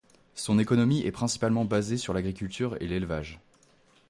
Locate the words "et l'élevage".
2.81-3.39